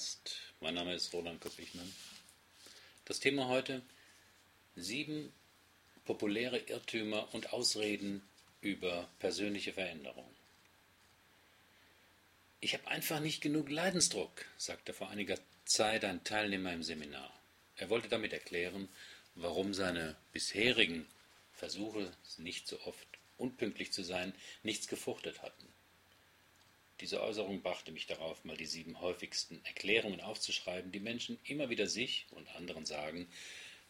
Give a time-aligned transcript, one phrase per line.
[0.00, 0.36] Podcast.
[0.60, 1.92] Mein Name ist Roland Koppichmann.
[3.04, 3.82] Das Thema heute:
[4.74, 5.30] sieben
[6.06, 8.22] populäre Irrtümer und Ausreden
[8.62, 10.24] über persönliche Veränderung.
[12.60, 17.30] Ich habe einfach nicht genug Leidensdruck, sagte vor einiger Zeit ein Teilnehmer im Seminar.
[17.76, 18.88] Er wollte damit erklären,
[19.34, 21.06] warum seine bisherigen
[21.52, 23.06] Versuche, nicht so oft
[23.36, 25.69] unpünktlich zu sein, nichts gefruchtet hatten.
[27.00, 31.86] Diese Äußerung brachte mich darauf, mal die sieben häufigsten Erklärungen aufzuschreiben, die Menschen immer wieder
[31.86, 33.26] sich und anderen sagen,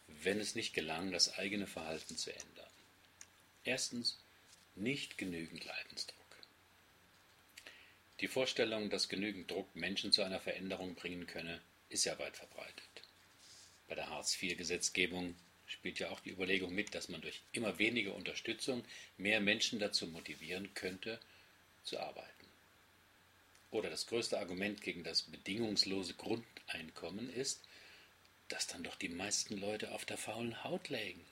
[0.07, 2.69] wenn es nicht gelang, das eigene Verhalten zu ändern.
[3.63, 4.17] Erstens,
[4.75, 6.17] nicht genügend Leidensdruck.
[8.21, 13.01] Die Vorstellung, dass genügend Druck Menschen zu einer Veränderung bringen könne, ist ja weit verbreitet.
[13.87, 18.85] Bei der Hartz-IV-Gesetzgebung spielt ja auch die Überlegung mit, dass man durch immer weniger Unterstützung
[19.17, 21.19] mehr Menschen dazu motivieren könnte,
[21.83, 22.50] zu arbeiten.
[23.71, 27.61] Oder das größte Argument gegen das bedingungslose Grundeinkommen ist,
[28.49, 31.25] dass dann doch die meisten Leute auf der faulen Haut lägen.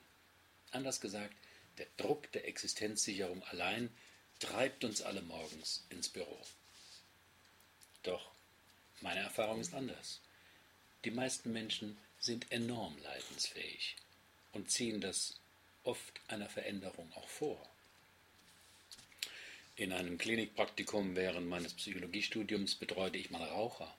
[0.72, 1.36] Anders gesagt,
[1.78, 3.90] der Druck der Existenzsicherung allein
[4.40, 6.42] treibt uns alle morgens ins Büro.
[8.04, 8.32] Doch
[9.02, 10.22] meine Erfahrung ist anders.
[11.04, 13.98] Die meisten Menschen sind enorm leidensfähig
[14.54, 15.40] und ziehen das
[15.84, 17.70] oft einer Veränderung auch vor.
[19.80, 23.96] In einem Klinikpraktikum während meines Psychologiestudiums betreute ich mal Raucher,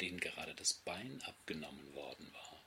[0.00, 2.62] denen gerade das Bein abgenommen worden war.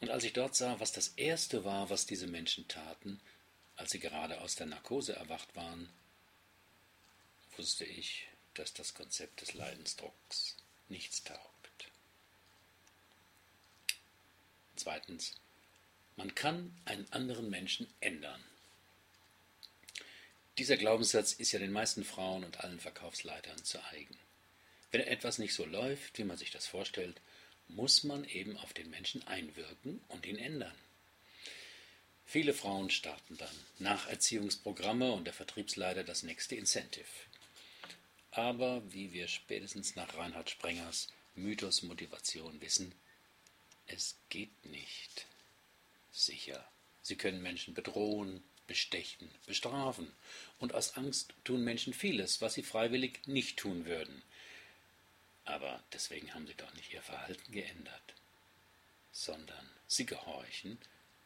[0.00, 3.20] Und als ich dort sah, was das Erste war, was diese Menschen taten,
[3.76, 5.90] als sie gerade aus der Narkose erwacht waren,
[7.58, 10.56] wusste ich, dass das Konzept des Leidensdrucks
[10.88, 11.90] nichts taugt.
[14.74, 15.34] Zweitens,
[16.16, 18.42] man kann einen anderen Menschen ändern.
[20.60, 24.14] Dieser Glaubenssatz ist ja den meisten Frauen und allen Verkaufsleitern zu eigen.
[24.90, 27.18] Wenn etwas nicht so läuft, wie man sich das vorstellt,
[27.68, 30.74] muss man eben auf den Menschen einwirken und ihn ändern.
[32.26, 37.06] Viele Frauen starten dann Nacherziehungsprogramme und der Vertriebsleiter das nächste Incentive.
[38.30, 42.94] Aber wie wir spätestens nach Reinhard Sprengers Mythos Motivation wissen,
[43.86, 45.26] es geht nicht.
[46.12, 46.70] Sicher,
[47.10, 50.10] sie können Menschen bedrohen, bestechen, bestrafen.
[50.60, 54.22] Und aus Angst tun Menschen vieles, was sie freiwillig nicht tun würden.
[55.44, 58.14] Aber deswegen haben sie doch nicht ihr Verhalten geändert,
[59.10, 60.78] sondern sie gehorchen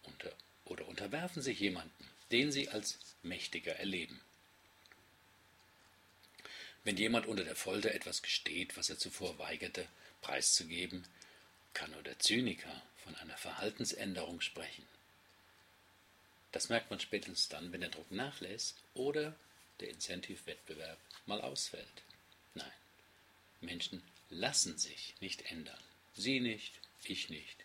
[0.04, 0.32] unter,
[0.64, 4.20] oder unterwerfen sich jemandem, den sie als mächtiger erleben.
[6.82, 9.86] Wenn jemand unter der Folter etwas gesteht, was er zuvor weigerte,
[10.22, 11.06] preiszugeben,
[11.74, 14.86] kann nur der Zyniker von einer Verhaltensänderung sprechen.
[16.54, 19.34] Das merkt man spätestens dann, wenn der Druck nachlässt oder
[19.80, 22.02] der Incentive-Wettbewerb mal ausfällt.
[22.54, 22.70] Nein,
[23.60, 25.82] Menschen lassen sich nicht ändern.
[26.14, 27.56] Sie nicht, ich nicht.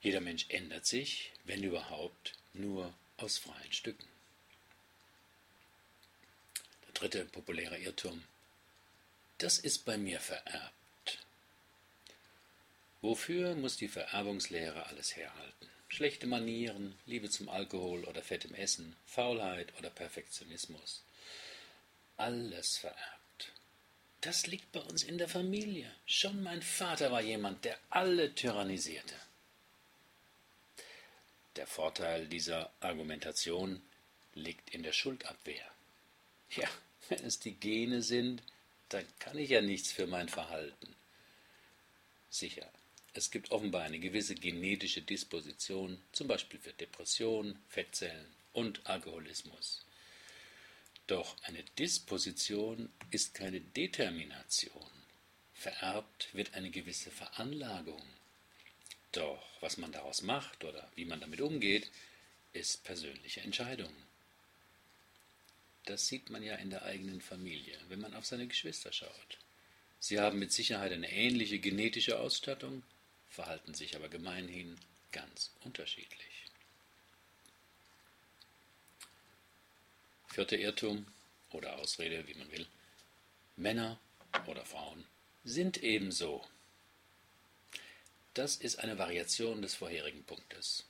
[0.00, 4.06] Jeder Mensch ändert sich, wenn überhaupt, nur aus freien Stücken.
[6.86, 8.22] Der dritte populäre Irrtum.
[9.38, 11.18] Das ist bei mir vererbt.
[13.00, 15.77] Wofür muss die Vererbungslehre alles herhalten?
[15.88, 21.02] Schlechte Manieren, Liebe zum Alkohol oder fettem Essen, Faulheit oder Perfektionismus.
[22.16, 23.52] Alles vererbt.
[24.20, 25.90] Das liegt bei uns in der Familie.
[26.06, 29.14] Schon mein Vater war jemand, der alle tyrannisierte.
[31.56, 33.82] Der Vorteil dieser Argumentation
[34.34, 35.70] liegt in der Schuldabwehr.
[36.50, 36.68] Ja,
[37.08, 38.42] wenn es die Gene sind,
[38.88, 40.94] dann kann ich ja nichts für mein Verhalten.
[42.30, 42.70] Sicher,
[43.18, 49.84] es gibt offenbar eine gewisse genetische Disposition, zum Beispiel für Depressionen, Fettzellen und Alkoholismus.
[51.08, 54.86] Doch eine Disposition ist keine Determination.
[55.52, 58.00] Vererbt wird eine gewisse Veranlagung.
[59.10, 61.90] Doch was man daraus macht oder wie man damit umgeht,
[62.52, 63.92] ist persönliche Entscheidung.
[65.86, 69.38] Das sieht man ja in der eigenen Familie, wenn man auf seine Geschwister schaut.
[69.98, 72.84] Sie haben mit Sicherheit eine ähnliche genetische Ausstattung,
[73.30, 74.78] verhalten sich aber gemeinhin
[75.12, 76.46] ganz unterschiedlich.
[80.28, 81.06] Vierter Irrtum
[81.50, 82.66] oder Ausrede, wie man will.
[83.56, 83.98] Männer
[84.46, 85.04] oder Frauen
[85.44, 86.46] sind ebenso.
[88.34, 90.84] Das ist eine Variation des vorherigen Punktes.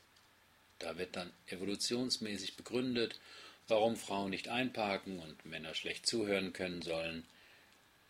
[0.78, 3.18] Da wird dann evolutionsmäßig begründet,
[3.68, 7.26] warum Frauen nicht einparken und Männer schlecht zuhören können sollen,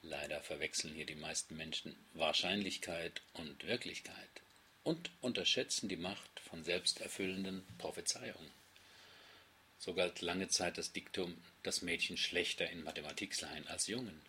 [0.03, 4.43] Leider verwechseln hier die meisten Menschen Wahrscheinlichkeit und Wirklichkeit
[4.85, 8.51] und unterschätzen die Macht von selbsterfüllenden Prophezeiungen.
[9.79, 14.21] So galt lange Zeit das Diktum, dass Mädchen schlechter in Mathematik seien als Jungen.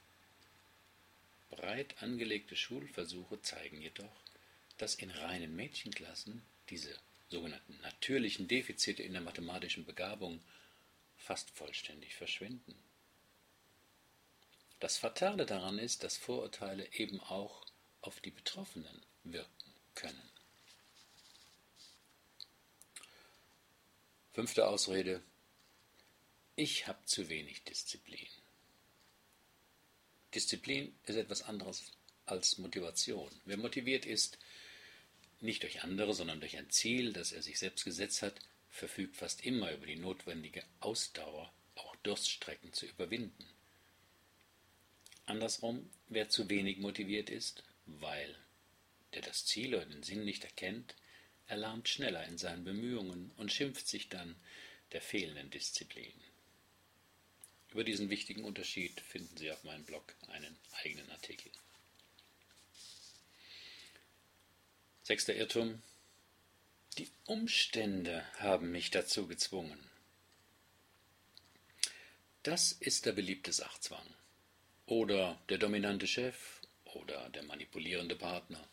[1.50, 4.24] Breit angelegte Schulversuche zeigen jedoch,
[4.78, 6.96] dass in reinen Mädchenklassen diese
[7.30, 10.42] sogenannten natürlichen Defizite in der mathematischen Begabung
[11.18, 12.76] fast vollständig verschwinden.
[14.80, 17.66] Das Fatale daran ist, dass Vorurteile eben auch
[18.02, 20.30] auf die Betroffenen wirken können.
[24.32, 25.22] Fünfte Ausrede.
[26.56, 28.28] Ich habe zu wenig Disziplin.
[30.34, 31.92] Disziplin ist etwas anderes
[32.26, 33.30] als Motivation.
[33.44, 34.38] Wer motiviert ist,
[35.42, 38.40] nicht durch andere, sondern durch ein Ziel, das er sich selbst gesetzt hat,
[38.70, 43.48] verfügt fast immer über die notwendige Ausdauer, auch Durststrecken zu überwinden.
[45.30, 48.36] Andersrum, wer zu wenig motiviert ist, weil
[49.14, 50.96] der das Ziel oder den Sinn nicht erkennt,
[51.48, 54.36] erlahmt schneller in seinen Bemühungen und schimpft sich dann
[54.92, 56.14] der fehlenden Disziplin.
[57.72, 61.52] Über diesen wichtigen Unterschied finden Sie auf meinem Blog einen eigenen Artikel.
[65.04, 65.82] Sechster Irrtum.
[66.98, 69.80] Die Umstände haben mich dazu gezwungen.
[72.42, 74.06] Das ist der beliebte Sachzwang.
[74.90, 78.68] Oder der dominante Chef oder der manipulierende Partner.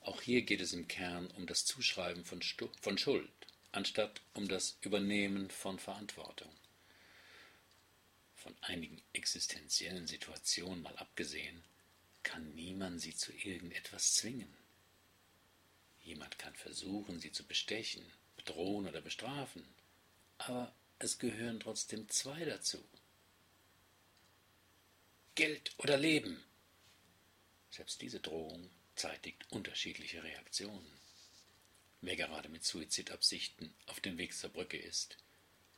[0.00, 3.30] Auch hier geht es im Kern um das Zuschreiben von, Stu von Schuld,
[3.70, 6.50] anstatt um das Übernehmen von Verantwortung
[8.34, 11.62] von einigen existenziellen Situationen mal abgesehen,
[12.24, 14.52] kann niemand sie zu irgendetwas zwingen.
[16.02, 18.04] Jemand kann versuchen, sie zu bestechen,
[18.36, 19.64] bedrohen oder bestrafen,
[20.38, 22.82] aber es gehören trotzdem zwei dazu.
[25.38, 26.42] Geld oder Leben.
[27.70, 30.98] Selbst diese Drohung zeitigt unterschiedliche Reaktionen.
[32.00, 35.16] Wer gerade mit Suizidabsichten auf dem Weg zur Brücke ist,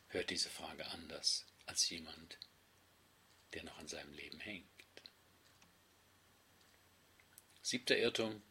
[0.09, 2.39] hört diese Frage anders als jemand,
[3.53, 4.67] der noch an seinem Leben hängt.
[7.61, 8.43] Siebter Irrtum.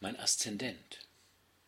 [0.00, 1.06] Mein Aszendent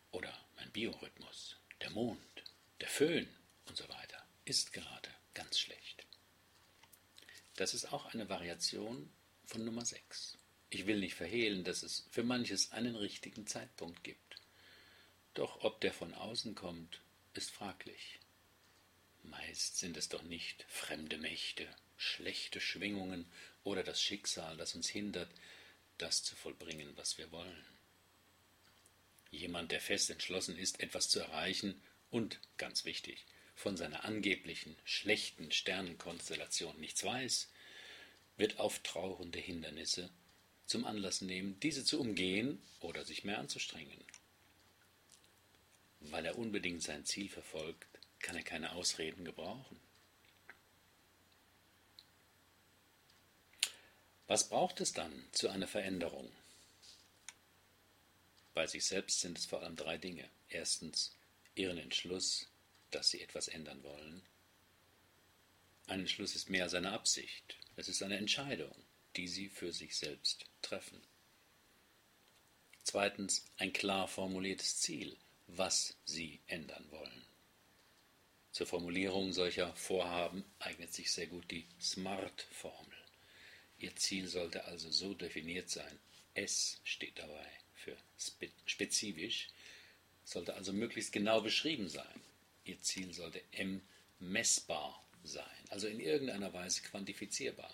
[0.09, 2.43] oder mein Biorhythmus, der Mond,
[2.79, 3.29] der Föhn
[3.65, 6.06] und so weiter ist gerade ganz schlecht.
[7.57, 9.09] Das ist auch eine Variation
[9.43, 10.37] von Nummer 6.
[10.69, 14.39] Ich will nicht verhehlen, dass es für manches einen richtigen Zeitpunkt gibt.
[15.33, 17.01] Doch ob der von außen kommt,
[17.33, 18.19] ist fraglich.
[19.23, 21.67] Meist sind es doch nicht fremde Mächte,
[21.97, 23.25] schlechte Schwingungen
[23.63, 25.31] oder das Schicksal, das uns hindert,
[25.97, 27.65] das zu vollbringen, was wir wollen.
[29.31, 31.81] Jemand, der fest entschlossen ist, etwas zu erreichen
[32.11, 33.25] und, ganz wichtig,
[33.57, 37.49] von seiner angeblichen schlechten Sternenkonstellation nichts weiß,
[38.37, 40.11] wird auftrauernde Hindernisse
[40.67, 43.99] zum Anlass nehmen, diese zu umgehen oder sich mehr anzustrengen.
[46.01, 47.87] Weil er unbedingt sein Ziel verfolgt,
[48.19, 49.79] kann er keine Ausreden gebrauchen.
[54.27, 56.31] Was braucht es dann zu einer Veränderung?
[58.53, 60.29] Bei sich selbst sind es vor allem drei Dinge.
[60.49, 61.15] Erstens
[61.55, 62.47] ihren Entschluss,
[62.97, 64.23] dass sie etwas ändern wollen.
[65.85, 67.55] Ein Entschluss ist mehr als eine Absicht.
[67.75, 68.73] Es ist eine Entscheidung,
[69.15, 70.99] die sie für sich selbst treffen.
[72.83, 75.15] Zweitens ein klar formuliertes Ziel,
[75.45, 77.25] was sie ändern wollen.
[78.51, 82.97] Zur Formulierung solcher Vorhaben eignet sich sehr gut die SMART-Formel.
[83.77, 85.99] Ihr Ziel sollte also so definiert sein.
[86.33, 87.95] S steht dabei für
[88.65, 89.49] spezifisch,
[90.25, 92.21] sollte also möglichst genau beschrieben sein.
[92.67, 93.81] Ihr Ziel sollte M
[94.19, 97.73] messbar sein, also in irgendeiner Weise quantifizierbar.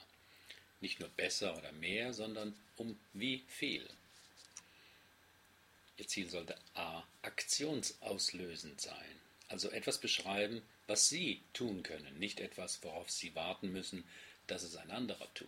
[0.82, 3.90] Nicht nur besser oder mehr, sondern um wie viel.
[5.98, 12.84] Ihr Ziel sollte A aktionsauslösend sein, also etwas beschreiben, was Sie tun können, nicht etwas,
[12.84, 14.04] worauf Sie warten müssen,
[14.48, 15.48] dass es ein anderer tut.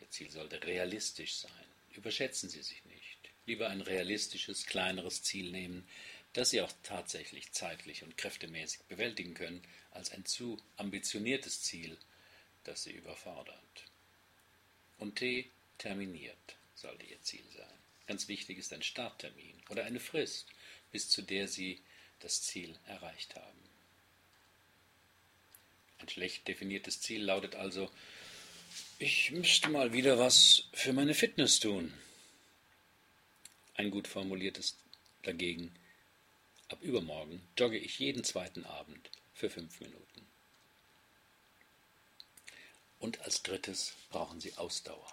[0.00, 1.50] Ihr Ziel sollte realistisch sein.
[1.94, 3.18] Überschätzen Sie sich nicht.
[3.46, 5.88] Lieber ein realistisches, kleineres Ziel nehmen,
[6.32, 11.96] das Sie auch tatsächlich zeitlich und kräftemäßig bewältigen können, als ein zu ambitioniertes Ziel,
[12.64, 13.84] das Sie überfordert.
[14.98, 17.66] Und T terminiert sollte Ihr Ziel sein.
[18.06, 20.46] Ganz wichtig ist ein Starttermin oder eine Frist,
[20.92, 21.80] bis zu der Sie
[22.20, 23.58] das Ziel erreicht haben.
[25.98, 27.90] Ein schlecht definiertes Ziel lautet also,
[28.98, 31.92] ich müsste mal wieder was für meine Fitness tun.
[33.74, 34.76] Ein gut formuliertes
[35.22, 35.72] dagegen,
[36.68, 40.26] ab übermorgen jogge ich jeden zweiten Abend für fünf Minuten.
[42.98, 45.12] Und als drittes brauchen Sie Ausdauer,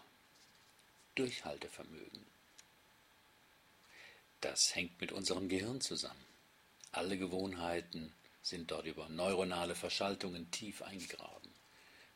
[1.15, 2.25] Durchhaltevermögen.
[4.41, 6.25] Das hängt mit unserem Gehirn zusammen.
[6.91, 11.51] Alle Gewohnheiten sind dort über neuronale Verschaltungen tief eingegraben.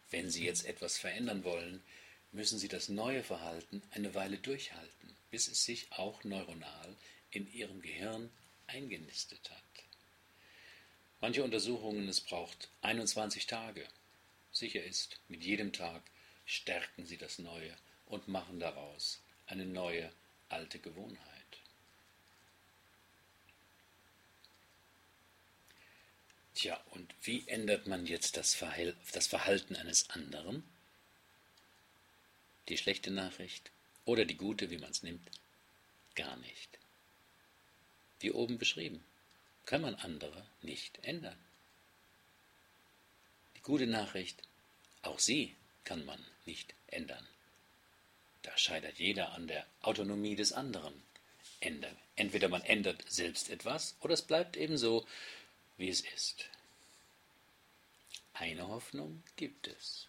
[0.09, 1.83] Wenn Sie jetzt etwas verändern wollen,
[2.31, 6.95] müssen Sie das neue Verhalten eine Weile durchhalten, bis es sich auch neuronal
[7.31, 8.29] in Ihrem Gehirn
[8.69, 9.63] eingenistet hat.
[11.21, 13.85] Manche Untersuchungen, es braucht 21 Tage.
[14.51, 16.01] Sicher ist, mit jedem Tag
[16.45, 20.11] stärken Sie das Neue und machen daraus eine neue
[20.47, 21.27] alte Gewohnheit.
[26.55, 30.63] Tja, und wie ändert man jetzt das, Verhalten eines anderen?
[32.67, 33.71] Die schlechte Nachricht
[34.05, 35.29] oder die gute, wie man es nimmt?
[36.15, 36.78] Gar nicht.
[38.19, 39.03] Wie oben beschrieben,
[39.65, 41.37] kann man andere nicht ändern.
[43.55, 44.41] Die gute Nachricht,
[45.01, 47.27] auch sie kann man nicht ändern.
[48.41, 50.93] Da scheitert jeder an der Autonomie des anderen.
[52.15, 55.05] Entweder man ändert selbst etwas oder es bleibt eben so,
[55.77, 56.45] wie es ist.
[58.33, 60.07] Eine Hoffnung gibt es.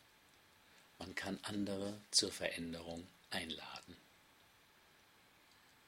[0.99, 3.97] Man kann andere zur Veränderung einladen.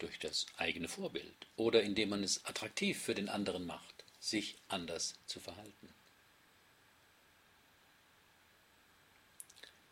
[0.02, 5.14] Durch das eigene Vorbild oder indem man es attraktiv für den anderen macht, sich anders
[5.26, 5.94] zu verhalten.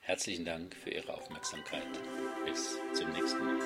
[0.01, 1.87] Herzlichen Dank für Ihre Aufmerksamkeit.
[2.45, 3.61] Bis zum nächsten Mal.